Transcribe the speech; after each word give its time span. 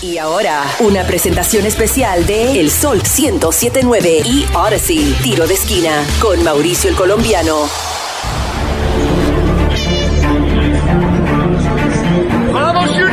Y 0.00 0.16
ahora, 0.18 0.62
una 0.78 1.02
presentación 1.02 1.66
especial 1.66 2.24
de 2.24 2.60
El 2.60 2.70
Sol 2.70 2.98
1079 2.98 4.22
y 4.24 4.46
Odyssey, 4.54 5.12
tiro 5.24 5.44
de 5.44 5.54
esquina, 5.54 6.04
con 6.20 6.44
Mauricio 6.44 6.88
el 6.88 6.94
Colombiano. 6.94 7.68
¡Vamos 12.52 12.90
United! 12.90 13.08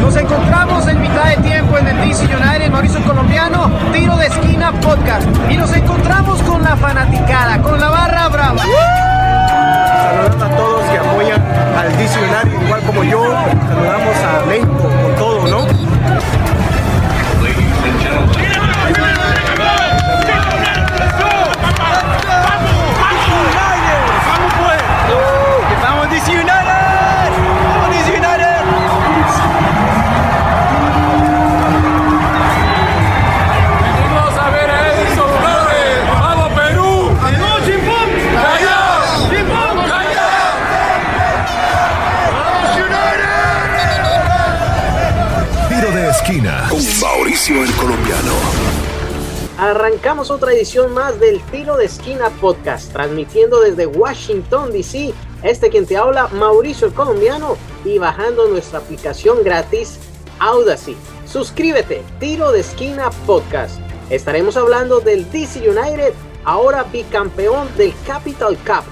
Nos 0.00 0.16
encontramos 0.16 0.88
en 0.88 1.00
mitad 1.02 1.28
de 1.28 1.36
tiempo 1.36 1.78
en 1.78 1.86
el 1.86 1.96
DC 2.08 2.24
United, 2.24 2.68
Mauricio 2.68 2.98
el 2.98 3.04
Colombiano, 3.04 3.70
tiro 3.92 4.16
de 4.16 4.26
esquina 4.26 4.72
podcast. 4.80 5.28
Y 5.48 5.56
nos 5.56 5.72
encontramos 5.72 6.42
con 6.42 6.64
la 6.64 6.76
fanaticada, 6.76 7.62
con 7.62 7.78
la 7.78 7.90
barra 7.90 8.28
brava. 8.28 8.64
Saludando 8.64 9.09
El 47.50 47.72
Colombiano. 47.72 48.32
Arrancamos 49.58 50.30
otra 50.30 50.52
edición 50.52 50.94
más 50.94 51.18
del 51.18 51.40
Tiro 51.50 51.76
de 51.76 51.86
Esquina 51.86 52.30
Podcast, 52.40 52.92
transmitiendo 52.92 53.60
desde 53.60 53.86
Washington, 53.86 54.70
D.C. 54.70 55.12
Este 55.42 55.68
quien 55.68 55.84
te 55.84 55.96
habla, 55.96 56.28
Mauricio 56.28 56.86
el 56.86 56.94
Colombiano, 56.94 57.56
y 57.84 57.98
bajando 57.98 58.46
nuestra 58.46 58.78
aplicación 58.78 59.42
gratis, 59.42 59.98
Audacy. 60.38 60.96
Suscríbete, 61.26 62.04
Tiro 62.20 62.52
de 62.52 62.60
Esquina 62.60 63.10
Podcast. 63.26 63.80
Estaremos 64.10 64.56
hablando 64.56 65.00
del 65.00 65.28
DC 65.32 65.68
United, 65.68 66.14
ahora 66.44 66.84
bicampeón 66.84 67.66
del 67.76 67.92
Capital 68.06 68.56
Cup. 68.58 68.84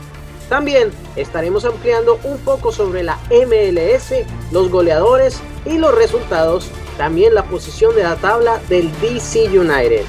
También 0.49 0.91
estaremos 1.15 1.65
ampliando 1.65 2.19
un 2.25 2.39
poco 2.39 2.73
sobre 2.73 3.05
la 3.05 3.19
MLS, 3.31 4.27
los 4.51 4.69
goleadores 4.69 5.39
y 5.65 5.79
los 5.79 5.95
resultados, 5.95 6.73
también 6.99 7.35
la 7.35 7.45
posición 7.45 7.95
de 7.95 8.03
la 8.03 8.17
tabla 8.17 8.61
del 8.69 8.91
DC 9.01 9.59
United 9.59 10.05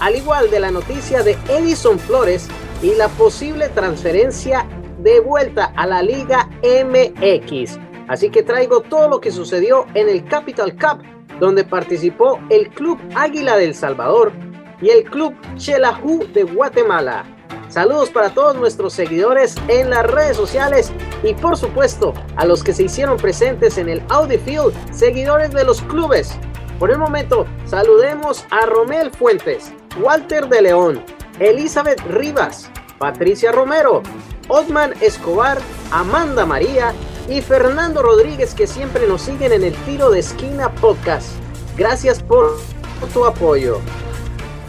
al 0.00 0.16
igual 0.16 0.50
de 0.50 0.60
la 0.60 0.70
noticia 0.70 1.22
de 1.22 1.36
Edison 1.48 1.98
Flores 1.98 2.48
y 2.82 2.94
la 2.94 3.08
posible 3.08 3.68
transferencia 3.68 4.66
de 4.98 5.20
vuelta 5.20 5.72
a 5.76 5.86
la 5.86 6.02
Liga 6.02 6.48
MX. 6.62 7.78
Así 8.08 8.30
que 8.30 8.42
traigo 8.42 8.80
todo 8.80 9.08
lo 9.08 9.20
que 9.20 9.30
sucedió 9.30 9.86
en 9.94 10.08
el 10.08 10.24
Capital 10.24 10.72
Cup, 10.72 11.02
donde 11.38 11.64
participó 11.64 12.40
el 12.48 12.70
Club 12.70 12.98
Águila 13.14 13.56
del 13.56 13.74
Salvador 13.74 14.32
y 14.80 14.88
el 14.88 15.04
Club 15.04 15.34
Xelajú 15.56 16.26
de 16.32 16.44
Guatemala. 16.44 17.24
Saludos 17.70 18.10
para 18.10 18.34
todos 18.34 18.56
nuestros 18.56 18.92
seguidores 18.92 19.54
en 19.68 19.90
las 19.90 20.04
redes 20.04 20.36
sociales 20.36 20.90
y 21.22 21.34
por 21.34 21.56
supuesto 21.56 22.14
a 22.34 22.44
los 22.44 22.64
que 22.64 22.72
se 22.72 22.82
hicieron 22.82 23.16
presentes 23.16 23.78
en 23.78 23.88
el 23.88 24.02
Audi 24.08 24.38
Field, 24.38 24.74
seguidores 24.92 25.52
de 25.52 25.62
los 25.62 25.80
clubes. 25.82 26.36
Por 26.80 26.90
el 26.90 26.98
momento, 26.98 27.46
saludemos 27.66 28.44
a 28.50 28.66
Romel 28.66 29.12
Fuentes, 29.12 29.72
Walter 30.00 30.48
de 30.48 30.62
León, 30.62 31.04
Elizabeth 31.38 32.00
Rivas, 32.08 32.68
Patricia 32.98 33.52
Romero, 33.52 34.02
Otman 34.48 34.92
Escobar, 35.00 35.58
Amanda 35.92 36.44
María 36.44 36.92
y 37.28 37.40
Fernando 37.40 38.02
Rodríguez 38.02 38.52
que 38.52 38.66
siempre 38.66 39.06
nos 39.06 39.22
siguen 39.22 39.52
en 39.52 39.62
el 39.62 39.74
Tiro 39.84 40.10
de 40.10 40.18
Esquina 40.18 40.74
Podcast. 40.74 41.28
Gracias 41.76 42.20
por 42.20 42.58
tu 43.14 43.24
apoyo. 43.24 43.78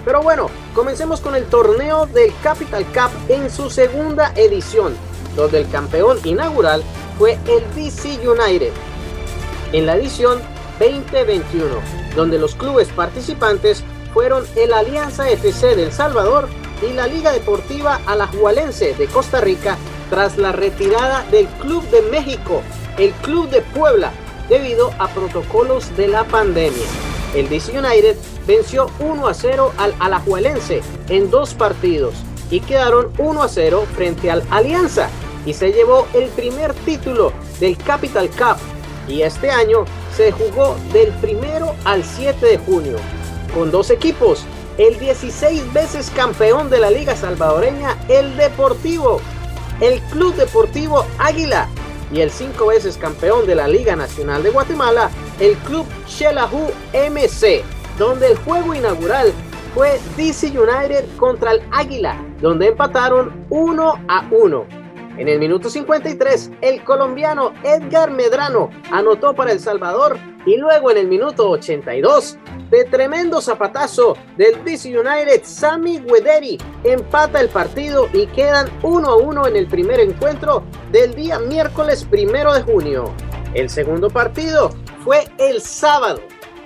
Pero 0.03 0.23
bueno, 0.23 0.49
comencemos 0.73 1.21
con 1.21 1.35
el 1.35 1.45
torneo 1.45 2.07
del 2.07 2.33
Capital 2.41 2.85
Cup 2.85 3.11
en 3.29 3.49
su 3.49 3.69
segunda 3.69 4.33
edición, 4.35 4.95
donde 5.35 5.59
el 5.61 5.69
campeón 5.69 6.19
inaugural 6.23 6.83
fue 7.17 7.37
el 7.47 7.63
DC 7.75 8.27
United. 8.27 8.71
En 9.73 9.85
la 9.85 9.95
edición 9.95 10.41
2021, 10.79 11.67
donde 12.15 12.39
los 12.39 12.55
clubes 12.55 12.89
participantes 12.89 13.83
fueron 14.13 14.43
el 14.55 14.73
Alianza 14.73 15.29
FC 15.29 15.75
del 15.75 15.91
Salvador 15.91 16.49
y 16.81 16.93
la 16.93 17.07
Liga 17.07 17.31
Deportiva 17.31 18.01
Alajuelense 18.07 18.95
de 18.95 19.05
Costa 19.07 19.39
Rica 19.39 19.77
tras 20.09 20.37
la 20.37 20.51
retirada 20.51 21.23
del 21.31 21.47
Club 21.47 21.83
de 21.89 22.01
México, 22.01 22.63
el 22.97 23.11
Club 23.13 23.49
de 23.49 23.61
Puebla, 23.61 24.11
debido 24.49 24.91
a 24.99 25.07
protocolos 25.07 25.95
de 25.95 26.07
la 26.07 26.25
pandemia. 26.25 27.10
El 27.33 27.47
DC 27.47 27.77
United 27.77 28.17
venció 28.45 28.89
1 28.99 29.27
a 29.27 29.33
0 29.33 29.71
al 29.77 29.95
Alajuelense 29.99 30.81
en 31.07 31.31
dos 31.31 31.53
partidos 31.53 32.13
y 32.49 32.59
quedaron 32.59 33.11
1 33.17 33.43
a 33.43 33.47
0 33.47 33.85
frente 33.95 34.29
al 34.29 34.43
Alianza 34.49 35.09
y 35.45 35.53
se 35.53 35.71
llevó 35.71 36.07
el 36.13 36.27
primer 36.29 36.73
título 36.73 37.31
del 37.59 37.77
Capital 37.77 38.29
Cup. 38.29 38.57
Y 39.07 39.21
este 39.21 39.49
año 39.49 39.85
se 40.15 40.31
jugó 40.31 40.75
del 40.91 41.09
primero 41.13 41.73
al 41.85 42.03
7 42.03 42.45
de 42.45 42.57
junio. 42.57 42.97
Con 43.53 43.71
dos 43.71 43.89
equipos, 43.89 44.43
el 44.77 44.99
16 44.99 45.71
veces 45.73 46.11
campeón 46.13 46.69
de 46.69 46.79
la 46.79 46.91
Liga 46.91 47.15
Salvadoreña, 47.15 47.97
el 48.09 48.35
Deportivo, 48.35 49.21
el 49.79 49.99
Club 50.01 50.35
Deportivo 50.35 51.05
Águila 51.17 51.69
y 52.11 52.21
el 52.21 52.29
cinco 52.29 52.67
veces 52.67 52.97
campeón 52.97 53.45
de 53.47 53.55
la 53.55 53.67
Liga 53.67 53.95
Nacional 53.95 54.43
de 54.43 54.49
Guatemala, 54.49 55.09
el 55.39 55.55
Club 55.57 55.85
Xelajú 56.07 56.71
MC, 56.93 57.63
donde 57.97 58.27
el 58.31 58.37
juego 58.37 58.73
inaugural 58.73 59.31
fue 59.73 59.99
DC 60.17 60.47
United 60.47 61.05
contra 61.17 61.53
el 61.53 61.61
Águila, 61.71 62.21
donde 62.41 62.67
empataron 62.67 63.45
1 63.49 63.93
a 64.07 64.27
1. 64.29 64.81
En 65.17 65.27
el 65.27 65.39
minuto 65.39 65.69
53, 65.69 66.51
el 66.61 66.83
colombiano 66.83 67.53
Edgar 67.63 68.11
Medrano 68.11 68.69
anotó 68.91 69.33
para 69.35 69.51
El 69.51 69.59
Salvador 69.59 70.17
y 70.45 70.57
luego 70.57 70.89
en 70.91 70.97
el 70.97 71.07
minuto 71.07 71.49
82, 71.49 72.37
de 72.71 72.85
tremendo 72.85 73.41
zapatazo 73.41 74.17
del 74.37 74.63
DC 74.63 74.97
United, 74.97 75.41
Sammy 75.43 75.99
Guederi 75.99 76.57
empata 76.83 77.39
el 77.39 77.49
partido 77.49 78.09
y 78.13 78.25
quedan 78.27 78.69
1 78.81 79.07
a 79.07 79.15
1 79.17 79.47
en 79.47 79.55
el 79.55 79.67
primer 79.67 79.99
encuentro 79.99 80.63
del 80.91 81.13
día 81.13 81.37
miércoles 81.37 82.07
1 82.11 82.53
de 82.53 82.63
junio. 82.63 83.13
El 83.53 83.69
segundo 83.69 84.09
partido 84.09 84.71
fue 85.03 85.27
el 85.37 85.61
sábado 85.61 86.21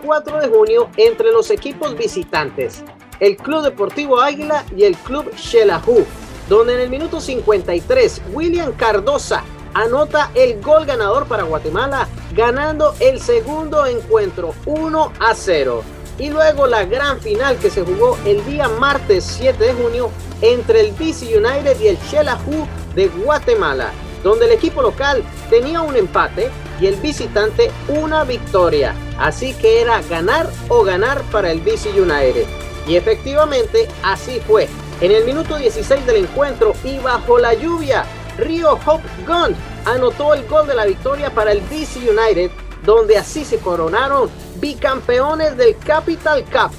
4 0.05 0.39
de 0.39 0.47
junio 0.47 0.89
entre 0.95 1.31
los 1.31 1.51
equipos 1.51 1.97
visitantes, 1.97 2.83
el 3.19 3.35
Club 3.35 3.63
Deportivo 3.63 4.21
Águila 4.21 4.63
y 4.77 4.83
el 4.83 4.95
Club 4.95 5.29
Xelajú 5.35 6.05
donde 6.49 6.75
en 6.75 6.81
el 6.81 6.89
minuto 6.89 7.19
53 7.19 8.21
William 8.33 8.71
Cardosa 8.73 9.43
anota 9.73 10.31
el 10.35 10.61
gol 10.61 10.85
ganador 10.85 11.27
para 11.27 11.43
Guatemala, 11.43 12.07
ganando 12.33 12.93
el 12.99 13.19
segundo 13.19 13.85
encuentro 13.85 14.53
1 14.65 15.11
a 15.19 15.33
0. 15.33 15.83
Y 16.17 16.29
luego 16.29 16.65
la 16.65 16.85
gran 16.85 17.19
final 17.19 17.57
que 17.57 17.69
se 17.69 17.83
jugó 17.83 18.17
el 18.25 18.43
día 18.45 18.69
martes 18.69 19.23
7 19.37 19.61
de 19.61 19.73
junio 19.73 20.09
entre 20.41 20.81
el 20.81 20.97
DC 20.97 21.25
United 21.37 21.79
y 21.79 21.87
el 21.87 21.97
Xelajú 21.97 22.65
de 22.95 23.07
Guatemala, 23.07 23.91
donde 24.23 24.45
el 24.45 24.51
equipo 24.53 24.81
local 24.81 25.23
tenía 25.49 25.81
un 25.81 25.95
empate 25.95 26.49
y 26.79 26.87
el 26.87 26.95
visitante 26.95 27.71
una 27.87 28.23
victoria. 28.23 28.95
Así 29.17 29.53
que 29.53 29.81
era 29.81 30.01
ganar 30.03 30.49
o 30.69 30.83
ganar 30.83 31.21
para 31.31 31.51
el 31.51 31.63
DC 31.63 31.89
United. 31.89 32.45
Y 32.87 32.95
efectivamente 32.95 33.87
así 34.03 34.39
fue. 34.47 34.69
En 35.01 35.11
el 35.11 35.25
minuto 35.25 35.57
16 35.57 36.05
del 36.05 36.17
encuentro 36.17 36.73
y 36.83 36.99
bajo 36.99 37.37
la 37.37 37.53
lluvia, 37.53 38.05
Rio 38.37 38.79
Hope 38.85 39.07
Gun 39.27 39.55
anotó 39.85 40.33
el 40.33 40.45
gol 40.47 40.67
de 40.67 40.75
la 40.75 40.85
victoria 40.85 41.29
para 41.29 41.51
el 41.51 41.67
DC 41.69 41.99
United, 41.99 42.51
donde 42.85 43.17
así 43.17 43.45
se 43.45 43.57
coronaron 43.57 44.29
bicampeones 44.59 45.57
del 45.57 45.77
Capital 45.77 46.43
Cup. 46.45 46.71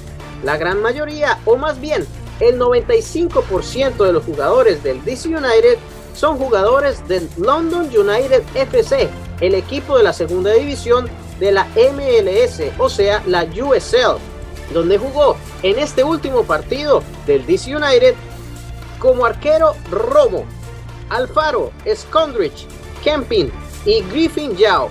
La 0.43 0.57
gran 0.57 0.81
mayoría, 0.81 1.39
o 1.45 1.55
más 1.55 1.79
bien 1.79 2.05
el 2.39 2.59
95% 2.59 3.97
de 3.97 4.13
los 4.13 4.23
jugadores 4.23 4.83
del 4.83 5.03
DC 5.03 5.29
United 5.29 5.77
son 6.13 6.37
jugadores 6.37 7.07
del 7.07 7.29
London 7.37 7.85
United 7.85 8.43
FC, 8.55 9.09
el 9.41 9.55
equipo 9.55 9.97
de 9.97 10.03
la 10.03 10.13
segunda 10.13 10.53
división 10.53 11.09
de 11.39 11.51
la 11.51 11.67
MLS, 11.75 12.61
o 12.79 12.89
sea, 12.89 13.21
la 13.25 13.43
USL 13.43 14.17
donde 14.73 14.97
jugó 14.97 15.37
en 15.63 15.79
este 15.79 16.03
último 16.03 16.43
partido 16.43 17.03
del 17.25 17.45
DC 17.45 17.75
United 17.75 18.15
como 18.99 19.25
arquero 19.25 19.75
Romo, 19.91 20.45
Alfaro, 21.09 21.71
Scondrich, 21.95 22.67
Kempin 23.03 23.51
y 23.85 24.01
Griffin 24.03 24.55
Yao. 24.57 24.89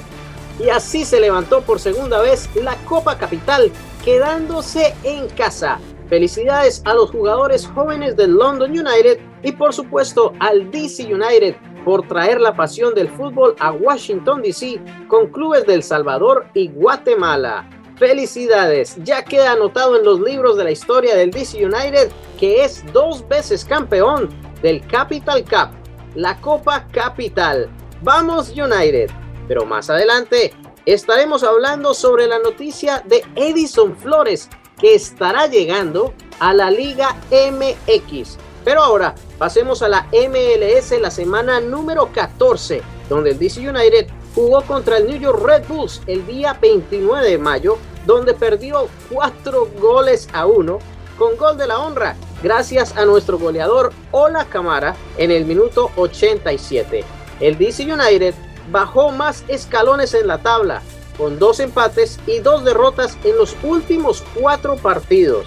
Y 0.58 0.70
así 0.70 1.04
se 1.04 1.20
levantó 1.20 1.60
por 1.60 1.78
segunda 1.78 2.20
vez 2.20 2.48
la 2.54 2.76
Copa 2.84 3.18
Capital, 3.18 3.70
quedándose 4.04 4.94
en 5.04 5.28
casa. 5.28 5.78
Felicidades 6.08 6.82
a 6.84 6.94
los 6.94 7.10
jugadores 7.10 7.66
jóvenes 7.66 8.16
del 8.16 8.34
London 8.34 8.70
United 8.70 9.18
y 9.42 9.52
por 9.52 9.74
supuesto 9.74 10.32
al 10.38 10.70
DC 10.70 11.12
United 11.12 11.56
por 11.84 12.06
traer 12.06 12.40
la 12.40 12.54
pasión 12.54 12.94
del 12.94 13.08
fútbol 13.08 13.56
a 13.58 13.72
Washington 13.72 14.40
DC 14.42 14.80
con 15.08 15.28
clubes 15.28 15.66
del 15.66 15.82
Salvador 15.82 16.46
y 16.54 16.68
Guatemala. 16.68 17.68
Felicidades, 17.96 18.96
ya 19.02 19.24
queda 19.24 19.52
anotado 19.52 19.96
en 19.96 20.04
los 20.04 20.20
libros 20.20 20.56
de 20.56 20.64
la 20.64 20.70
historia 20.70 21.16
del 21.16 21.30
DC 21.30 21.64
United 21.64 22.10
que 22.38 22.64
es 22.64 22.84
dos 22.92 23.26
veces 23.26 23.64
campeón 23.64 24.28
del 24.62 24.86
Capital 24.86 25.42
Cup, 25.44 25.70
la 26.14 26.40
Copa 26.40 26.86
Capital. 26.92 27.68
Vamos 28.02 28.50
United. 28.50 29.10
Pero 29.48 29.64
más 29.64 29.90
adelante 29.90 30.54
estaremos 30.84 31.42
hablando 31.42 31.94
sobre 31.94 32.26
la 32.26 32.38
noticia 32.38 33.02
de 33.06 33.24
Edison 33.34 33.96
Flores 33.96 34.48
que 34.78 34.94
estará 34.94 35.46
llegando 35.46 36.12
a 36.38 36.52
la 36.52 36.70
Liga 36.70 37.16
MX. 37.30 38.38
Pero 38.64 38.82
ahora 38.82 39.14
pasemos 39.38 39.82
a 39.82 39.88
la 39.88 40.06
MLS 40.12 40.92
la 41.00 41.10
semana 41.10 41.60
número 41.60 42.10
14, 42.12 42.82
donde 43.08 43.30
el 43.30 43.38
DC 43.38 43.60
United 43.68 44.08
jugó 44.34 44.62
contra 44.62 44.98
el 44.98 45.06
New 45.06 45.18
York 45.18 45.40
Red 45.42 45.68
Bulls 45.68 46.02
el 46.06 46.26
día 46.26 46.58
29 46.60 47.30
de 47.30 47.38
mayo, 47.38 47.78
donde 48.04 48.34
perdió 48.34 48.88
4 49.10 49.68
goles 49.78 50.28
a 50.32 50.46
1 50.46 50.78
con 51.16 51.36
gol 51.36 51.56
de 51.56 51.66
la 51.66 51.78
honra, 51.78 52.14
gracias 52.42 52.96
a 52.96 53.04
nuestro 53.04 53.38
goleador 53.38 53.92
Ola 54.10 54.44
Camara 54.44 54.94
en 55.16 55.30
el 55.30 55.46
minuto 55.46 55.90
87. 55.96 57.04
El 57.40 57.56
DC 57.56 57.90
United 57.90 58.34
bajó 58.70 59.10
más 59.10 59.44
escalones 59.48 60.14
en 60.14 60.26
la 60.26 60.38
tabla, 60.38 60.82
con 61.16 61.38
dos 61.38 61.60
empates 61.60 62.18
y 62.26 62.40
dos 62.40 62.64
derrotas 62.64 63.16
en 63.24 63.36
los 63.36 63.56
últimos 63.62 64.22
cuatro 64.34 64.76
partidos. 64.76 65.46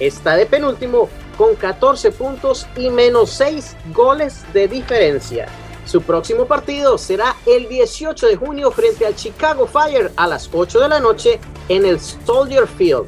Está 0.00 0.36
de 0.36 0.46
penúltimo 0.46 1.08
con 1.38 1.54
14 1.54 2.10
puntos 2.12 2.66
y 2.76 2.90
menos 2.90 3.30
6 3.30 3.76
goles 3.92 4.44
de 4.52 4.68
diferencia. 4.68 5.48
Su 5.86 6.00
próximo 6.02 6.46
partido 6.46 6.96
será 6.96 7.36
el 7.46 7.68
18 7.68 8.26
de 8.26 8.36
junio 8.36 8.70
frente 8.70 9.06
al 9.06 9.14
Chicago 9.14 9.66
Fire 9.66 10.12
a 10.16 10.26
las 10.26 10.48
8 10.52 10.80
de 10.80 10.88
la 10.88 11.00
noche 11.00 11.40
en 11.68 11.84
el 11.84 12.00
Soldier 12.00 12.66
Field. 12.66 13.06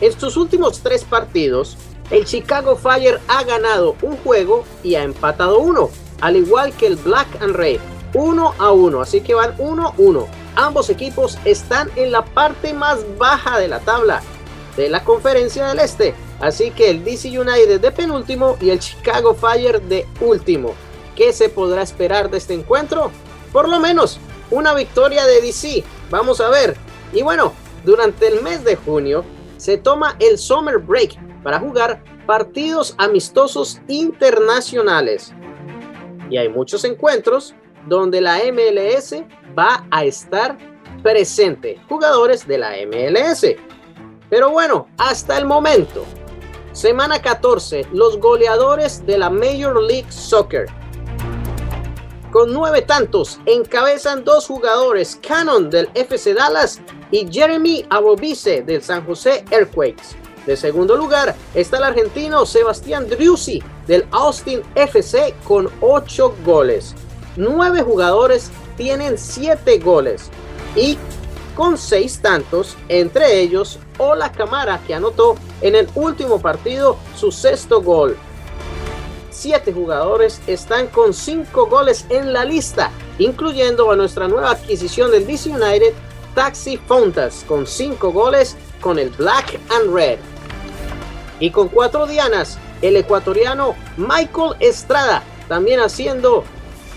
En 0.00 0.18
sus 0.18 0.36
últimos 0.36 0.80
tres 0.80 1.04
partidos, 1.04 1.76
el 2.10 2.24
Chicago 2.24 2.76
Fire 2.76 3.20
ha 3.28 3.44
ganado 3.44 3.96
un 4.02 4.16
juego 4.18 4.64
y 4.82 4.96
ha 4.96 5.02
empatado 5.02 5.60
uno, 5.60 5.90
al 6.20 6.36
igual 6.36 6.72
que 6.72 6.86
el 6.86 6.96
Black 6.96 7.28
and 7.40 7.54
Red, 7.54 7.80
1 8.14 8.54
a 8.58 8.72
1, 8.72 9.00
así 9.00 9.20
que 9.20 9.34
van 9.34 9.54
1 9.58 9.94
1. 9.96 10.26
Ambos 10.56 10.90
equipos 10.90 11.38
están 11.44 11.90
en 11.96 12.12
la 12.12 12.24
parte 12.24 12.72
más 12.74 13.00
baja 13.18 13.58
de 13.58 13.68
la 13.68 13.80
tabla 13.80 14.22
de 14.76 14.88
la 14.88 15.04
Conferencia 15.04 15.66
del 15.68 15.78
Este, 15.78 16.14
así 16.40 16.70
que 16.70 16.90
el 16.90 17.04
DC 17.04 17.28
United 17.28 17.80
de 17.80 17.92
penúltimo 17.92 18.56
y 18.60 18.70
el 18.70 18.78
Chicago 18.78 19.34
Fire 19.34 19.80
de 19.82 20.06
último. 20.20 20.74
¿Qué 21.16 21.32
se 21.32 21.48
podrá 21.48 21.82
esperar 21.82 22.30
de 22.30 22.38
este 22.38 22.54
encuentro? 22.54 23.10
Por 23.52 23.68
lo 23.68 23.78
menos 23.78 24.18
una 24.50 24.74
victoria 24.74 25.26
de 25.26 25.40
DC. 25.40 25.84
Vamos 26.10 26.40
a 26.40 26.48
ver. 26.48 26.76
Y 27.12 27.22
bueno, 27.22 27.52
durante 27.84 28.28
el 28.28 28.42
mes 28.42 28.64
de 28.64 28.76
junio 28.76 29.24
se 29.56 29.76
toma 29.76 30.16
el 30.18 30.38
Summer 30.38 30.78
Break 30.78 31.18
para 31.42 31.60
jugar 31.60 32.02
partidos 32.26 32.94
amistosos 32.98 33.80
internacionales. 33.88 35.32
Y 36.30 36.36
hay 36.36 36.48
muchos 36.48 36.84
encuentros 36.84 37.54
donde 37.86 38.20
la 38.20 38.38
MLS 38.52 39.22
va 39.58 39.86
a 39.90 40.04
estar 40.04 40.56
presente, 41.02 41.80
jugadores 41.88 42.46
de 42.46 42.58
la 42.58 42.72
MLS. 42.86 43.46
Pero 44.28 44.50
bueno, 44.50 44.88
hasta 44.98 45.36
el 45.38 45.46
momento, 45.46 46.04
semana 46.72 47.20
14, 47.20 47.86
los 47.92 48.18
goleadores 48.18 49.04
de 49.06 49.18
la 49.18 49.30
Major 49.30 49.82
League 49.82 50.10
Soccer. 50.10 50.66
Con 52.30 52.52
nueve 52.52 52.82
tantos, 52.82 53.40
encabezan 53.44 54.24
dos 54.24 54.46
jugadores, 54.46 55.18
Cannon 55.26 55.68
del 55.68 55.90
FC 55.94 56.32
Dallas 56.32 56.80
y 57.10 57.26
Jeremy 57.28 57.84
Abobice 57.90 58.62
del 58.62 58.82
San 58.82 59.04
José 59.04 59.44
Earthquakes. 59.50 60.16
De 60.46 60.56
segundo 60.56 60.96
lugar 60.96 61.34
está 61.54 61.78
el 61.78 61.84
argentino 61.84 62.46
Sebastián 62.46 63.08
Driussi 63.08 63.62
del 63.86 64.06
Austin 64.12 64.62
FC 64.76 65.34
con 65.44 65.68
ocho 65.80 66.34
goles 66.44 66.94
nueve 67.36 67.82
jugadores 67.82 68.50
tienen 68.76 69.18
siete 69.18 69.78
goles 69.78 70.30
y 70.74 70.98
con 71.54 71.76
seis 71.76 72.20
tantos, 72.20 72.76
entre 72.88 73.40
ellos 73.40 73.78
Ola 73.98 74.32
Camara 74.32 74.80
que 74.86 74.94
anotó 74.94 75.36
en 75.60 75.74
el 75.74 75.88
último 75.94 76.40
partido 76.40 76.96
su 77.16 77.30
sexto 77.30 77.82
gol. 77.82 78.16
Siete 79.30 79.72
jugadores 79.72 80.40
están 80.46 80.86
con 80.88 81.12
cinco 81.14 81.66
goles 81.66 82.06
en 82.08 82.32
la 82.32 82.44
lista, 82.44 82.90
incluyendo 83.18 83.90
a 83.90 83.96
nuestra 83.96 84.28
nueva 84.28 84.52
adquisición 84.52 85.10
del 85.10 85.26
DC 85.26 85.50
United, 85.50 85.92
Taxi 86.34 86.76
Fontas, 86.76 87.44
con 87.46 87.66
cinco 87.66 88.12
goles 88.12 88.56
con 88.80 88.98
el 88.98 89.10
Black 89.10 89.58
and 89.70 89.92
Red. 89.94 90.18
Y 91.38 91.50
con 91.50 91.68
cuatro 91.68 92.06
dianas, 92.06 92.58
el 92.82 92.96
ecuatoriano 92.96 93.74
Michael 93.96 94.56
Estrada, 94.60 95.22
también 95.48 95.80
haciendo 95.80 96.44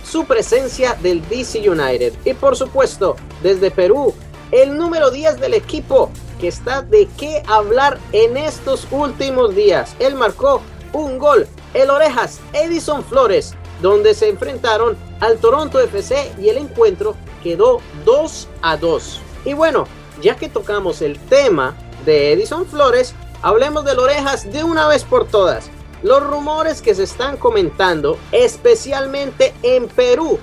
su 0.03 0.25
presencia 0.25 0.97
del 1.01 1.27
DC 1.29 1.69
United. 1.69 2.13
Y 2.25 2.33
por 2.33 2.55
supuesto, 2.55 3.15
desde 3.41 3.71
Perú, 3.71 4.13
el 4.51 4.77
número 4.77 5.09
10 5.11 5.39
del 5.39 5.53
equipo 5.53 6.09
que 6.39 6.47
está 6.47 6.81
de 6.81 7.07
qué 7.17 7.41
hablar 7.47 7.97
en 8.11 8.37
estos 8.37 8.87
últimos 8.91 9.55
días. 9.55 9.95
Él 9.99 10.15
marcó 10.15 10.61
un 10.91 11.17
gol, 11.17 11.47
el 11.73 11.89
Orejas 11.89 12.39
Edison 12.53 13.03
Flores, 13.03 13.55
donde 13.81 14.13
se 14.13 14.29
enfrentaron 14.29 14.97
al 15.19 15.37
Toronto 15.37 15.79
FC 15.79 16.33
y 16.39 16.49
el 16.49 16.57
encuentro 16.57 17.15
quedó 17.41 17.81
2 18.05 18.47
a 18.61 18.77
2. 18.77 19.21
Y 19.45 19.53
bueno, 19.53 19.87
ya 20.21 20.35
que 20.35 20.49
tocamos 20.49 21.01
el 21.01 21.17
tema 21.17 21.75
de 22.05 22.33
Edison 22.33 22.65
Flores, 22.65 23.15
hablemos 23.41 23.85
del 23.85 23.99
Orejas 23.99 24.51
de 24.51 24.63
una 24.63 24.87
vez 24.87 25.03
por 25.03 25.27
todas 25.27 25.69
los 26.03 26.21
rumores 26.21 26.81
que 26.81 26.93
se 26.93 27.03
están 27.03 27.37
comentando, 27.37 28.17
especialmente 28.31 29.53
en 29.63 29.87
Perú. 29.87 30.37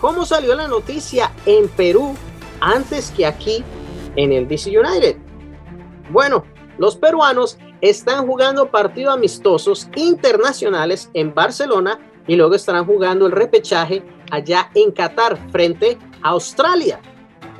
¿Cómo 0.00 0.26
salió 0.26 0.54
la 0.54 0.68
noticia 0.68 1.32
en 1.46 1.68
Perú 1.68 2.14
antes 2.60 3.10
que 3.12 3.24
aquí 3.24 3.64
en 4.16 4.32
el 4.32 4.46
DC 4.46 4.76
United? 4.76 5.16
Bueno, 6.10 6.44
los 6.78 6.96
peruanos 6.96 7.56
están 7.80 8.26
jugando 8.26 8.70
partidos 8.70 9.14
amistosos 9.14 9.88
internacionales 9.94 11.10
en 11.14 11.32
Barcelona 11.32 11.98
y 12.26 12.36
luego 12.36 12.54
estarán 12.54 12.86
jugando 12.86 13.26
el 13.26 13.32
repechaje 13.32 14.02
allá 14.30 14.70
en 14.74 14.90
Qatar 14.90 15.38
frente 15.50 15.98
a 16.22 16.30
Australia. 16.30 17.00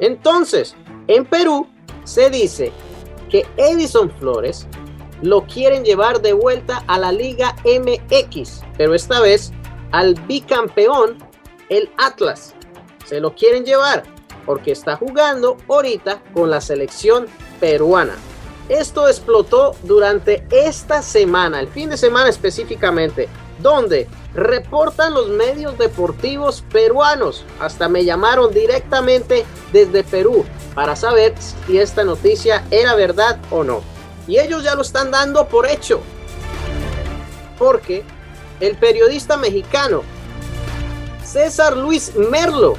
Entonces, 0.01 0.75
en 1.07 1.25
Perú 1.25 1.69
se 2.05 2.31
dice 2.31 2.73
que 3.31 3.47
Edison 3.57 4.11
Flores 4.11 4.67
lo 5.25 5.47
quieren 5.47 5.85
llevar 5.85 6.21
de 6.21 6.35
vuelta 6.35 6.85
a 6.87 6.99
la 6.99 7.11
Liga 7.11 7.57
MX, 7.65 8.61
pero 8.77 8.95
esta 8.95 9.21
vez 9.21 9.53
al 9.91 10.15
bicampeón, 10.27 11.17
el 11.71 11.91
Atlas. 11.97 12.55
Se 13.07 13.21
lo 13.21 13.35
quieren 13.35 13.65
llevar 13.65 14.03
porque 14.45 14.73
está 14.73 14.97
jugando 14.97 15.57
ahorita 15.67 16.23
con 16.35 16.51
la 16.51 16.61
selección 16.61 17.27
peruana. 17.59 18.15
Esto 18.69 19.09
explotó 19.09 19.75
durante 19.85 20.47
esta 20.51 21.01
semana, 21.01 21.59
el 21.59 21.69
fin 21.69 21.89
de 21.89 21.97
semana 21.97 22.29
específicamente, 22.29 23.27
donde 23.61 24.07
reportan 24.35 25.15
los 25.15 25.31
medios 25.31 25.79
deportivos 25.79 26.63
peruanos. 26.71 27.47
Hasta 27.61 27.89
me 27.89 28.05
llamaron 28.05 28.53
directamente 28.53 29.47
desde 29.73 30.05
Perú 30.05 30.45
para 30.75 30.97
saber 30.97 31.35
si 31.67 31.79
esta 31.79 32.05
noticia 32.05 32.63
era 32.71 32.95
verdad 32.95 33.41
o 33.51 33.65
no. 33.65 33.94
Y 34.27 34.39
ellos 34.39 34.63
ya 34.63 34.75
lo 34.75 34.83
están 34.83 35.11
dando 35.11 35.47
por 35.49 35.67
hecho. 35.67 36.01
Porque 37.59 38.05
el 38.61 38.77
periodista 38.77 39.37
mexicano 39.37 40.03
César 41.25 41.77
Luis 41.77 42.15
Merlo 42.15 42.75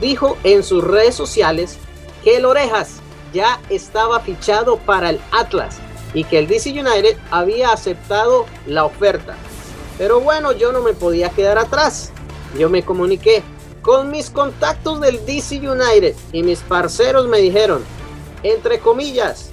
dijo 0.00 0.36
en 0.44 0.62
sus 0.62 0.84
redes 0.84 1.14
sociales 1.14 1.76
que 2.22 2.36
el 2.36 2.44
Orejas 2.44 3.00
ya 3.32 3.60
estaba 3.68 4.20
fichado 4.20 4.76
para 4.78 5.10
el 5.10 5.20
Atlas 5.32 5.78
y 6.14 6.24
que 6.24 6.38
el 6.38 6.46
DC 6.46 6.70
United 6.70 7.16
había 7.30 7.72
aceptado 7.72 8.46
la 8.66 8.84
oferta. 8.84 9.36
Pero 9.98 10.20
bueno, 10.20 10.52
yo 10.52 10.72
no 10.72 10.80
me 10.80 10.92
podía 10.92 11.30
quedar 11.30 11.58
atrás. 11.58 12.12
Yo 12.56 12.70
me 12.70 12.84
comuniqué 12.84 13.42
con 13.82 14.10
mis 14.10 14.30
contactos 14.30 15.00
del 15.00 15.24
DC 15.26 15.56
United 15.56 16.14
y 16.32 16.42
mis 16.42 16.60
parceros 16.60 17.26
me 17.26 17.38
dijeron, 17.38 17.82
entre 18.42 18.78
comillas, 18.78 19.47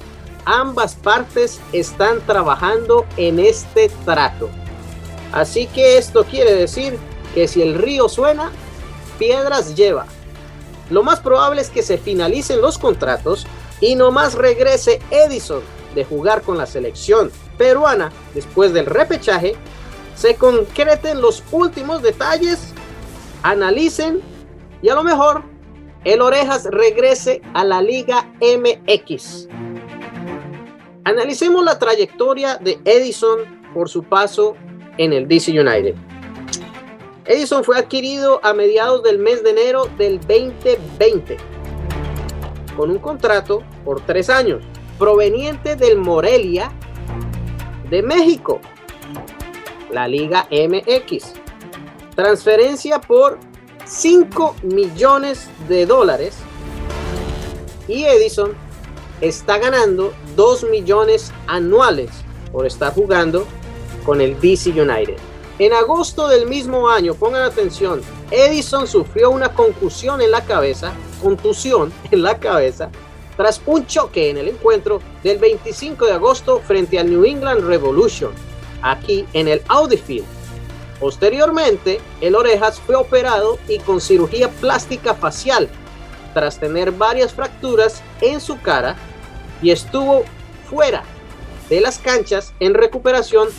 ambas 0.45 0.95
partes 0.95 1.59
están 1.73 2.21
trabajando 2.25 3.05
en 3.17 3.39
este 3.39 3.89
trato. 4.05 4.49
Así 5.31 5.67
que 5.67 5.97
esto 5.97 6.23
quiere 6.23 6.53
decir 6.53 6.97
que 7.33 7.47
si 7.47 7.61
el 7.61 7.75
río 7.75 8.07
suena, 8.07 8.51
piedras 9.19 9.75
lleva. 9.75 10.05
Lo 10.89 11.03
más 11.03 11.19
probable 11.19 11.61
es 11.61 11.69
que 11.69 11.81
se 11.81 11.97
finalicen 11.97 12.61
los 12.61 12.77
contratos 12.77 13.47
y 13.81 13.95
nomás 13.95 14.35
regrese 14.35 15.01
Edison 15.11 15.61
de 15.95 16.05
jugar 16.05 16.41
con 16.41 16.57
la 16.57 16.65
selección 16.65 17.31
peruana 17.57 18.11
después 18.33 18.73
del 18.73 18.85
repechaje, 18.85 19.55
se 20.15 20.35
concreten 20.35 21.21
los 21.21 21.43
últimos 21.51 22.01
detalles, 22.01 22.73
analicen 23.43 24.21
y 24.81 24.89
a 24.89 24.95
lo 24.95 25.03
mejor 25.03 25.43
el 26.03 26.21
Orejas 26.21 26.65
regrese 26.65 27.41
a 27.53 27.63
la 27.63 27.81
Liga 27.81 28.31
MX. 28.39 29.47
Analicemos 31.05 31.63
la 31.63 31.77
trayectoria 31.77 32.57
de 32.57 32.79
Edison 32.83 33.41
por 33.75 33.89
su 33.89 34.03
paso 34.03 34.55
en 34.97 35.13
el 35.13 35.27
DC 35.27 35.51
United. 35.51 35.93
Edison 37.25 37.63
fue 37.63 37.77
adquirido 37.77 38.39
a 38.43 38.55
mediados 38.55 39.03
del 39.03 39.19
mes 39.19 39.43
de 39.43 39.51
enero 39.51 39.87
del 39.99 40.19
2020 40.19 41.37
con 42.75 42.89
un 42.89 42.97
contrato 42.97 43.63
por 43.83 44.01
tres 44.01 44.31
años 44.31 44.63
proveniente 44.97 45.75
del 45.75 45.97
Morelia 45.97 46.71
de 47.87 48.01
México, 48.01 48.59
la 49.91 50.07
Liga 50.07 50.47
MX. 50.49 51.33
Transferencia 52.15 52.99
por 52.99 53.37
5 53.85 54.55
millones 54.63 55.49
de 55.67 55.85
dólares 55.85 56.35
y 57.87 58.05
Edison 58.05 58.53
está 59.21 59.59
ganando 59.59 60.11
2 60.35 60.65
millones 60.69 61.31
anuales 61.47 62.09
por 62.51 62.65
estar 62.65 62.93
jugando 62.93 63.45
con 64.05 64.21
el 64.21 64.39
DC 64.39 64.69
United. 64.69 65.17
En 65.57 65.73
agosto 65.73 66.27
del 66.27 66.47
mismo 66.47 66.89
año, 66.89 67.13
pongan 67.13 67.43
atención, 67.43 68.01
Edison 68.29 68.87
sufrió 68.87 69.29
una 69.29 69.53
concusión 69.53 70.21
en 70.21 70.31
la 70.31 70.43
cabeza, 70.43 70.91
contusión 71.21 71.93
en 72.11 72.23
la 72.23 72.37
cabeza, 72.39 72.89
tras 73.37 73.61
un 73.65 73.85
choque 73.85 74.29
en 74.29 74.37
el 74.37 74.49
encuentro 74.49 75.01
del 75.23 75.37
25 75.37 76.05
de 76.05 76.11
agosto 76.11 76.59
frente 76.59 76.99
al 76.99 77.09
New 77.09 77.23
England 77.23 77.65
Revolution, 77.65 78.31
aquí 78.81 79.25
en 79.33 79.47
el 79.47 79.61
Audi 79.67 79.97
Field. 79.97 80.25
Posteriormente, 80.99 81.99
el 82.21 82.35
Orejas 82.35 82.79
fue 82.79 82.95
operado 82.95 83.57
y 83.67 83.79
con 83.79 84.01
cirugía 84.01 84.49
plástica 84.49 85.13
facial, 85.13 85.69
tras 86.33 86.59
tener 86.59 86.91
varias 86.91 87.33
fracturas 87.33 88.01
en 88.21 88.41
su 88.41 88.59
cara 88.61 88.95
y 89.61 89.71
estuvo 89.71 90.23
fuera 90.69 91.03
de 91.69 91.81
las 91.81 91.99
canchas 91.99 92.53
en 92.59 92.73
recuperación 92.73 93.49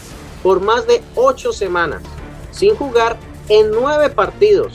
por 0.42 0.60
más 0.60 0.86
de 0.86 1.02
ocho 1.14 1.52
semanas, 1.52 2.02
sin 2.50 2.74
jugar 2.76 3.16
en 3.48 3.70
nueve 3.70 4.10
partidos. 4.10 4.74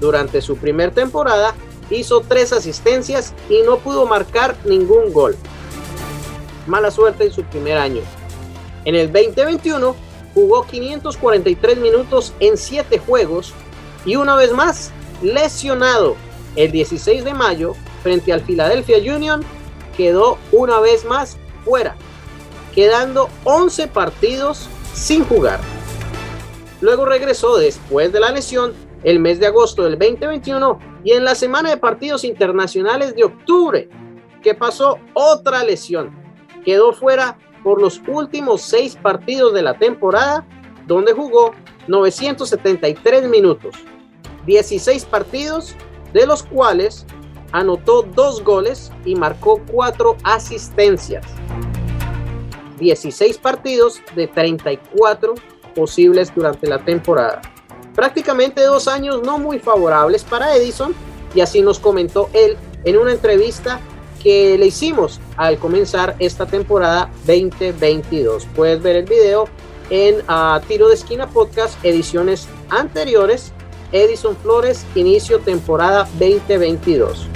Durante 0.00 0.40
su 0.40 0.56
primer 0.56 0.92
temporada 0.92 1.54
hizo 1.90 2.20
tres 2.20 2.52
asistencias 2.52 3.34
y 3.48 3.62
no 3.62 3.78
pudo 3.78 4.06
marcar 4.06 4.56
ningún 4.64 5.12
gol. 5.12 5.36
Mala 6.66 6.90
suerte 6.90 7.24
en 7.24 7.32
su 7.32 7.42
primer 7.44 7.78
año. 7.78 8.02
En 8.84 8.94
el 8.94 9.12
2021 9.12 9.94
jugó 10.34 10.66
543 10.66 11.78
minutos 11.78 12.32
en 12.40 12.56
siete 12.56 12.98
juegos 12.98 13.52
y 14.04 14.16
una 14.16 14.36
vez 14.36 14.52
más 14.52 14.90
lesionado 15.22 16.16
el 16.56 16.70
16 16.70 17.24
de 17.24 17.34
mayo 17.34 17.74
frente 18.02 18.32
al 18.32 18.42
Philadelphia 18.42 18.98
Union 18.98 19.44
quedó 19.96 20.38
una 20.52 20.80
vez 20.80 21.04
más 21.04 21.36
fuera, 21.64 21.96
quedando 22.74 23.28
11 23.44 23.88
partidos 23.88 24.68
sin 24.92 25.24
jugar. 25.24 25.60
Luego 26.80 27.04
regresó 27.04 27.56
después 27.56 28.12
de 28.12 28.20
la 28.20 28.30
lesión 28.30 28.74
el 29.04 29.20
mes 29.20 29.38
de 29.38 29.46
agosto 29.46 29.84
del 29.84 29.98
2021 29.98 30.78
y 31.04 31.12
en 31.12 31.24
la 31.24 31.34
semana 31.34 31.70
de 31.70 31.76
partidos 31.76 32.24
internacionales 32.24 33.14
de 33.14 33.24
octubre, 33.24 33.88
que 34.42 34.54
pasó 34.54 34.98
otra 35.12 35.62
lesión. 35.64 36.10
Quedó 36.64 36.92
fuera 36.92 37.38
por 37.62 37.80
los 37.80 38.00
últimos 38.06 38.62
seis 38.62 38.96
partidos 38.96 39.54
de 39.54 39.62
la 39.62 39.78
temporada, 39.78 40.46
donde 40.86 41.12
jugó 41.12 41.52
973 41.88 43.28
minutos, 43.28 43.74
16 44.46 45.04
partidos, 45.06 45.74
de 46.12 46.26
los 46.26 46.42
cuales 46.42 47.06
anotó 47.54 48.02
dos 48.02 48.42
goles 48.42 48.90
y 49.04 49.14
marcó 49.14 49.60
cuatro 49.70 50.16
asistencias. 50.24 51.24
16 52.80 53.38
partidos 53.38 54.02
de 54.16 54.26
34 54.26 55.34
posibles 55.72 56.34
durante 56.34 56.66
la 56.66 56.84
temporada. 56.84 57.40
Prácticamente 57.94 58.60
dos 58.62 58.88
años 58.88 59.22
no 59.22 59.38
muy 59.38 59.60
favorables 59.60 60.24
para 60.24 60.56
Edison 60.56 60.94
y 61.32 61.40
así 61.42 61.62
nos 61.62 61.78
comentó 61.78 62.28
él 62.32 62.56
en 62.82 62.98
una 62.98 63.12
entrevista 63.12 63.80
que 64.20 64.58
le 64.58 64.66
hicimos 64.66 65.20
al 65.36 65.56
comenzar 65.58 66.16
esta 66.18 66.46
temporada 66.46 67.08
2022. 67.24 68.48
Puedes 68.56 68.82
ver 68.82 68.96
el 68.96 69.04
video 69.04 69.48
en 69.90 70.16
ah, 70.26 70.60
Tiro 70.66 70.88
de 70.88 70.94
Esquina 70.94 71.28
Podcast, 71.28 71.82
ediciones 71.84 72.48
anteriores, 72.68 73.52
Edison 73.92 74.36
Flores, 74.36 74.84
inicio 74.96 75.38
temporada 75.38 76.08
2022. 76.18 77.28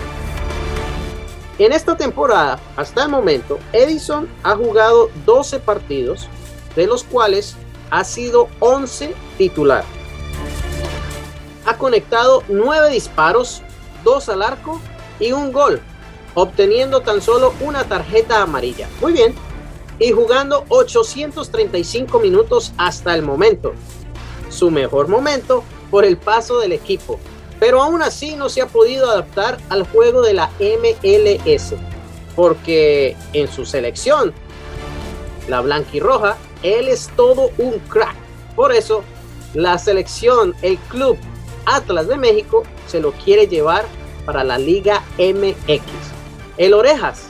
En 1.59 1.73
esta 1.73 1.97
temporada, 1.97 2.61
hasta 2.77 3.03
el 3.03 3.09
momento, 3.09 3.59
Edison 3.73 4.29
ha 4.45 4.55
jugado 4.55 5.11
12 5.27 5.59
partidos, 5.59 6.29
de 6.77 6.87
los 6.87 7.03
cuales 7.03 7.57
ha 7.91 8.05
sido 8.05 8.49
11 8.61 9.13
titular. 9.37 9.85
Ha 11.67 11.77
conectado 11.77 12.45
9 12.49 12.91
disparos, 12.91 13.63
2 14.05 14.29
al 14.29 14.43
arco 14.43 14.81
y 15.19 15.33
un 15.33 15.51
gol, 15.51 15.81
obteniendo 16.35 17.01
tan 17.01 17.21
solo 17.21 17.53
una 17.61 17.83
tarjeta 17.83 18.41
amarilla. 18.41 18.89
Muy 19.01 19.13
bien. 19.13 19.35
Y 19.99 20.13
jugando 20.13 20.65
835 20.69 22.21
minutos 22.21 22.73
hasta 22.79 23.17
el 23.17 23.23
momento. 23.23 23.73
Su 24.49 24.71
mejor 24.71 25.09
momento 25.09 25.65
por 25.91 26.05
el 26.05 26.19
paso 26.19 26.61
del 26.61 26.71
equipo, 26.71 27.19
pero 27.61 27.83
aún 27.83 28.03
así 28.03 28.37
no 28.37 28.49
se 28.49 28.63
ha 28.63 28.67
podido 28.67 29.11
adaptar 29.11 29.59
al 29.69 29.87
juego 29.89 30.23
de 30.23 30.35
la 30.35 30.51
MLS, 30.61 31.75
porque 32.37 33.17
en 33.33 33.49
su 33.49 33.65
selección, 33.65 34.33
la 35.49 35.61
blanquirroja, 35.61 36.37
él 36.63 36.89
es 36.89 37.11
todo 37.17 37.51
un 37.59 37.79
crack. 37.89 38.15
Por 38.55 38.73
eso, 38.73 39.03
la 39.55 39.79
selección, 39.79 40.55
el 40.63 40.79
club 40.79 41.17
Atlas 41.67 42.09
de 42.09 42.17
México, 42.17 42.63
se 42.87 43.01
lo 43.01 43.13
quiere 43.13 43.47
llevar 43.47 43.85
para 44.25 44.45
la 44.45 44.59
Liga 44.59 45.03
MX. 45.19 45.83
El 46.57 46.75
Orejas 46.75 47.29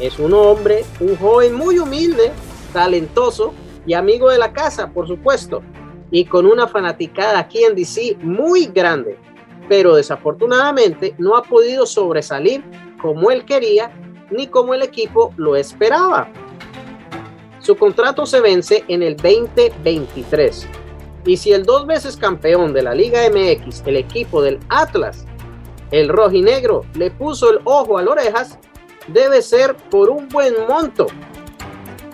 es 0.00 0.18
un 0.18 0.32
hombre, 0.34 0.84
un 1.00 1.16
joven 1.16 1.54
muy 1.54 1.78
humilde, 1.78 2.32
talentoso 2.72 3.52
y 3.86 3.94
amigo 3.94 4.30
de 4.30 4.38
la 4.38 4.52
casa, 4.52 4.90
por 4.90 5.06
supuesto, 5.06 5.62
y 6.10 6.24
con 6.24 6.46
una 6.46 6.68
fanaticada 6.68 7.38
aquí 7.38 7.64
en 7.64 7.74
DC 7.74 8.16
muy 8.20 8.66
grande 8.66 9.18
pero 9.68 9.94
desafortunadamente 9.94 11.14
no 11.18 11.36
ha 11.36 11.42
podido 11.42 11.86
sobresalir 11.86 12.64
como 13.00 13.30
él 13.30 13.44
quería 13.44 13.90
ni 14.30 14.46
como 14.46 14.74
el 14.74 14.82
equipo 14.82 15.32
lo 15.36 15.56
esperaba. 15.56 16.28
Su 17.60 17.76
contrato 17.76 18.24
se 18.26 18.40
vence 18.40 18.84
en 18.88 19.02
el 19.02 19.16
2023 19.16 20.66
y 21.24 21.36
si 21.36 21.52
el 21.52 21.64
dos 21.64 21.86
veces 21.86 22.16
campeón 22.16 22.72
de 22.72 22.82
la 22.82 22.94
Liga 22.94 23.20
MX, 23.28 23.82
el 23.86 23.96
equipo 23.96 24.40
del 24.40 24.58
Atlas, 24.68 25.26
el 25.90 26.08
rojinegro, 26.08 26.84
le 26.94 27.10
puso 27.10 27.50
el 27.50 27.60
ojo 27.64 27.98
a 27.98 28.02
las 28.02 28.12
orejas, 28.12 28.58
debe 29.08 29.42
ser 29.42 29.74
por 29.90 30.10
un 30.10 30.28
buen 30.28 30.54
monto 30.66 31.06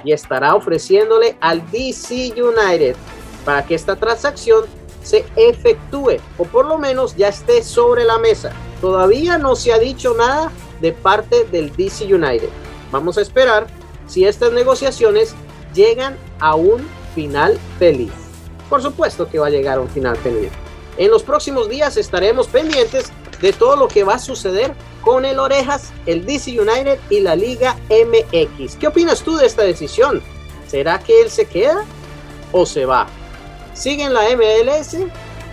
y 0.05 0.13
estará 0.13 0.55
ofreciéndole 0.55 1.37
al 1.41 1.63
DC 1.71 2.35
United 2.37 2.97
para 3.45 3.65
que 3.65 3.75
esta 3.75 3.97
transacción 3.97 4.65
se 5.05 5.25
efectúe 5.37 6.17
o 6.39 6.45
por 6.45 6.67
lo 6.67 6.79
menos 6.79 7.15
ya 7.15 7.29
esté 7.29 7.63
sobre 7.63 8.05
la 8.05 8.19
mesa. 8.19 8.51
Todavía 8.81 9.39
no 9.39 9.55
se 9.55 9.73
ha 9.73 9.79
dicho 9.79 10.15
nada 10.15 10.51
de 10.81 10.93
parte 10.93 11.45
del 11.45 11.75
DC 11.77 12.13
United. 12.13 12.49
Vamos 12.91 13.17
a 13.17 13.23
esperar 13.23 13.69
si 14.09 14.25
estas 14.25 14.53
negociaciones 14.53 15.35
llegan 15.73 16.17
a 16.41 16.57
un 16.57 16.85
final 17.15 17.59
feliz. 17.79 18.13
Por 18.69 18.83
supuesto 18.83 19.29
que 19.29 19.39
va 19.39 19.47
a 19.47 19.51
llegar 19.51 19.79
a 19.79 19.83
un 19.83 19.89
final 19.89 20.17
feliz. 20.17 20.51
En 20.97 21.11
los 21.11 21.23
próximos 21.23 21.69
días 21.69 21.97
estaremos 21.97 22.47
pendientes 22.47 23.13
de 23.41 23.53
todo 23.53 23.77
lo 23.77 23.89
que 23.89 24.05
va 24.05 24.15
a 24.15 24.19
suceder 24.19 24.75
con 25.03 25.25
el 25.25 25.39
Orejas, 25.39 25.93
el 26.07 26.25
DC 26.25 26.59
United 26.59 26.99
y 27.11 27.21
la 27.21 27.37
Liga 27.37 27.77
MX. 27.91 28.77
¿Qué 28.77 28.87
opinas 28.87 29.23
tú 29.23 29.37
de 29.37 29.47
esta 29.47 29.63
decisión? 29.63 30.23
¿Será 30.67 30.99
que 30.99 31.21
él 31.21 31.31
se 31.31 31.47
queda 31.47 31.85
o 32.53 32.65
se 32.65 32.87
va? 32.87 33.07
¿Sigue 33.75 34.05
en 34.05 34.15
la 34.15 34.23
MLS 34.37 34.97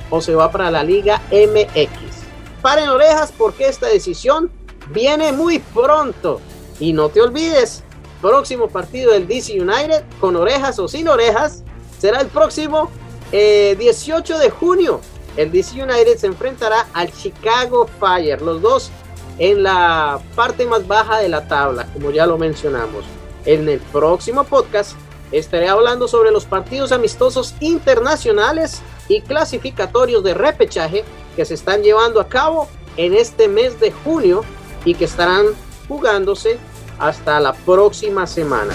o 0.10 0.22
se 0.22 0.36
va 0.36 0.52
para 0.52 0.72
la 0.72 0.84
Liga 0.84 1.22
MX? 1.32 2.22
Paren 2.62 2.90
orejas 2.90 3.34
porque 3.38 3.68
esta 3.68 3.88
decisión 3.88 4.52
viene 4.90 5.32
muy 5.32 5.60
pronto. 5.60 6.40
Y 6.80 6.94
no 6.94 7.10
te 7.10 7.22
olvides, 7.22 7.84
próximo 8.22 8.68
partido 8.68 9.12
del 9.12 9.28
DC 9.28 9.60
United, 9.60 10.04
con 10.20 10.36
orejas 10.36 10.80
o 10.80 10.88
sin 10.88 11.08
orejas, 11.08 11.64
será 12.00 12.22
el 12.22 12.28
próximo 12.28 12.90
18 13.32 13.34
eh, 13.34 14.40
de 14.40 14.50
junio 14.50 15.02
el 15.38 15.52
DC 15.52 15.82
United 15.82 16.18
se 16.18 16.28
enfrentará 16.28 16.88
al 16.94 17.12
Chicago 17.12 17.88
Fire, 18.00 18.42
los 18.42 18.62
dos 18.62 18.92
en 19.38 19.64
la 19.64 20.20
parte 20.36 20.66
más 20.66 20.86
baja 20.88 21.20
de 21.20 21.30
la 21.30 21.48
tabla, 21.48 21.88
como 21.94 22.12
ya 22.12 22.26
lo 22.26 22.38
mencionamos. 22.38 23.06
En 23.46 23.68
el 23.70 23.80
próximo 23.80 24.44
podcast 24.44 24.96
estaré 25.32 25.70
hablando 25.70 26.08
sobre 26.08 26.32
los 26.32 26.46
partidos 26.46 26.92
amistosos 26.92 27.56
internacionales 27.60 28.82
y 29.08 29.22
clasificatorios 29.22 30.24
de 30.24 30.34
repechaje 30.34 31.04
que 31.36 31.46
se 31.46 31.54
están 31.54 31.84
llevando 31.84 32.20
a 32.20 32.28
cabo 32.28 32.68
en 32.98 33.14
este 33.14 33.48
mes 33.48 33.80
de 33.80 33.92
junio 33.92 34.44
y 34.86 34.96
que 34.96 35.06
estarán 35.06 35.46
jugándose 35.88 36.58
hasta 37.00 37.40
la 37.40 37.54
próxima 37.54 38.28
semana. 38.28 38.74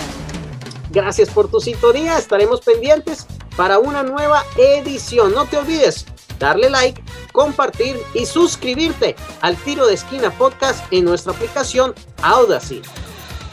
Gracias 0.91 1.29
por 1.31 1.49
tu 1.49 1.61
sintonía, 1.61 2.19
estaremos 2.19 2.61
pendientes 2.61 3.27
para 3.57 3.79
una 3.79 4.03
nueva 4.03 4.45
edición. 4.57 5.35
No 5.35 5.47
te 5.47 5.59
olvides 5.59 6.07
darle 6.39 6.71
like, 6.71 7.03
compartir 7.33 7.99
y 8.15 8.27
suscribirte 8.27 9.17
al 9.41 9.57
Tiro 9.57 9.87
de 9.87 9.95
Esquina 9.95 10.31
Podcast 10.31 10.85
en 10.93 11.05
nuestra 11.05 11.33
aplicación 11.33 11.95
Audacy. 12.23 12.83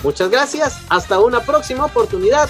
Muchas 0.04 0.30
gracias, 0.30 0.78
hasta 0.90 1.20
una 1.20 1.42
próxima 1.42 1.86
oportunidad. 1.86 2.50